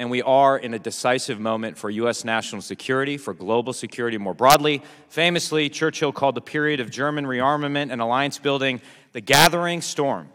[0.00, 2.24] and we are in a decisive moment for U.S.
[2.24, 4.82] national security, for global security more broadly.
[5.10, 8.80] Famously, Churchill called the period of German rearmament and alliance building
[9.12, 10.30] the gathering storm.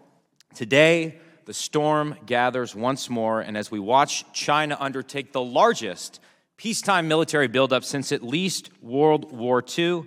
[0.53, 6.19] Today, the storm gathers once more, and as we watch China undertake the largest
[6.57, 10.03] peacetime military buildup since at least World War II,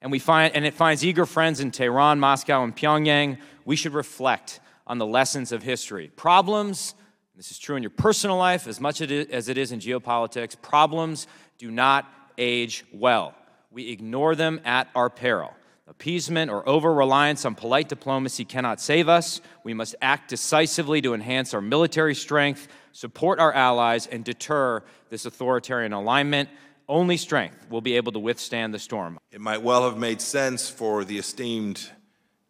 [0.00, 3.36] and, we find, and it finds eager friends in Tehran, Moscow, and Pyongyang,
[3.66, 6.10] we should reflect on the lessons of history.
[6.16, 6.94] Problems,
[7.42, 11.26] this is true in your personal life as much as it is in geopolitics, problems
[11.58, 13.34] do not age well.
[13.72, 15.52] We ignore them at our peril.
[15.88, 19.40] Appeasement or over reliance on polite diplomacy cannot save us.
[19.64, 25.26] We must act decisively to enhance our military strength, support our allies, and deter this
[25.26, 26.48] authoritarian alignment.
[26.88, 29.18] Only strength will be able to withstand the storm.
[29.32, 31.90] It might well have made sense for the esteemed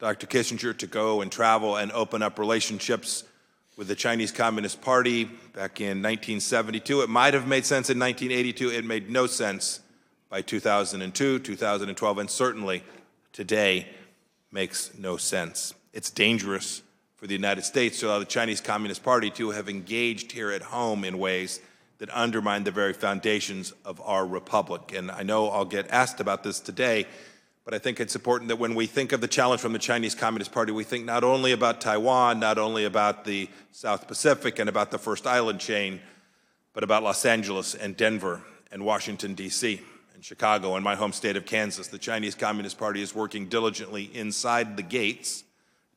[0.00, 0.26] Dr.
[0.26, 3.24] Kissinger to go and travel and open up relationships
[3.76, 7.02] with the Chinese Communist Party back in 1972.
[7.02, 8.70] It might have made sense in 1982.
[8.70, 9.80] It made no sense
[10.28, 12.82] by 2002, 2012, and certainly
[13.32, 13.86] today
[14.50, 15.74] makes no sense.
[15.92, 16.82] It's dangerous
[17.16, 20.62] for the United States to allow the Chinese Communist Party to have engaged here at
[20.62, 21.60] home in ways
[21.98, 24.92] that undermine the very foundations of our republic.
[24.94, 27.06] And I know I'll get asked about this today
[27.64, 30.14] but I think it's important that when we think of the challenge from the Chinese
[30.14, 34.68] Communist Party, we think not only about Taiwan, not only about the South Pacific and
[34.68, 36.00] about the first island chain,
[36.72, 39.80] but about Los Angeles and Denver and Washington, D.C.
[40.14, 41.86] and Chicago and my home state of Kansas.
[41.86, 45.44] The Chinese Communist Party is working diligently inside the gates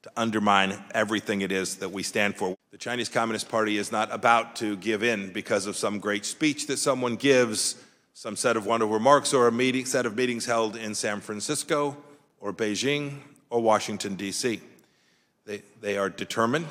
[0.03, 2.55] to undermine everything it is that we stand for.
[2.69, 6.67] The Chinese Communist Party is not about to give in because of some great speech
[6.67, 7.75] that someone gives
[8.17, 11.97] some set of wonderful remarks or a meeting, set of meetings held in San Francisco
[12.39, 13.17] or Beijing
[13.49, 14.61] or Washington, D.C.
[15.45, 16.67] They, they are determined.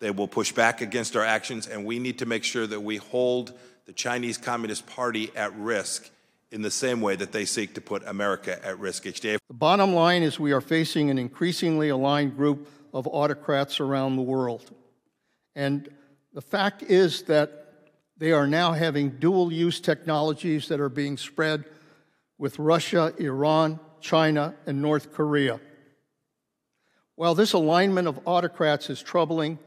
[0.00, 2.98] They will push back against our actions, and we need to make sure that we
[2.98, 3.54] hold
[3.86, 6.10] the Chinese Communist Party at risk
[6.50, 9.38] in the same way that they seek to put America at risk each day.
[9.48, 14.22] The bottom line is we are facing an increasingly aligned group of autocrats around the
[14.22, 14.70] world.
[15.56, 15.88] And
[16.34, 17.61] the fact is that
[18.16, 21.64] they are now having dual use technologies that are being spread
[22.38, 25.60] with Russia, Iran, China, and North Korea.
[27.14, 29.58] While this alignment of autocrats is troubling,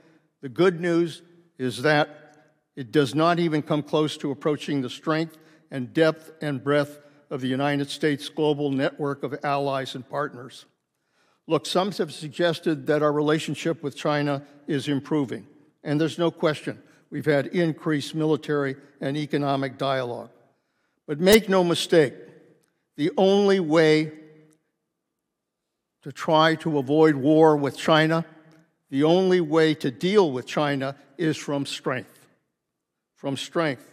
[0.41, 1.21] the good news
[1.57, 2.37] is that
[2.75, 5.37] it does not even come close to approaching the strength
[5.71, 10.65] and depth and breadth of the United States global network of allies and partners.
[11.47, 15.47] Look, some have suggested that our relationship with China is improving,
[15.83, 16.81] and there's no question
[17.15, 20.31] We've had increased military and economic dialogue.
[21.07, 22.13] But make no mistake,
[22.97, 24.11] the only way
[26.01, 28.25] to try to avoid war with China,
[28.89, 32.27] the only way to deal with China is from strength.
[33.15, 33.89] From strength.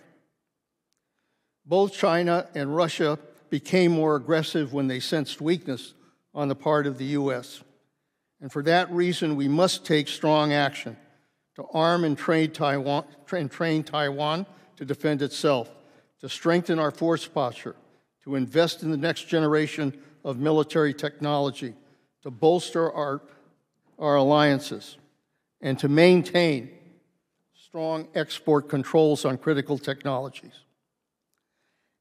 [1.65, 5.95] Both China and Russia became more aggressive when they sensed weakness
[6.35, 7.63] on the part of the U.S.
[8.41, 10.97] And for that reason, we must take strong action
[11.57, 14.47] to arm and train Taiwan, train, train Taiwan
[14.77, 15.71] to defend itself,
[16.21, 17.77] to strengthen our force posture,
[18.25, 19.93] to invest in the next generation
[20.25, 21.75] of military technology,
[22.23, 23.21] to bolster our,
[23.99, 24.97] our alliances,
[25.61, 26.71] and to maintain
[27.55, 30.61] strong export controls on critical technologies.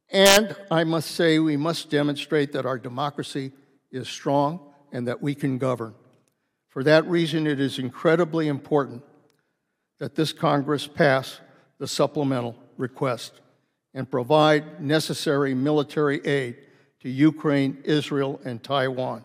[0.10, 3.52] And I must say, we must demonstrate that our democracy
[3.92, 4.60] is strong
[4.92, 5.96] and that we can govern.
[6.68, 9.04] For that reason, it is incredibly important
[10.02, 11.40] that this Congress pass
[11.78, 13.40] the supplemental request
[13.94, 16.58] and provide necessary military aid
[17.02, 19.24] to Ukraine, Israel, and Taiwan.